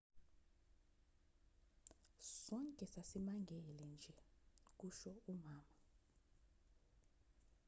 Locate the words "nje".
3.93-4.11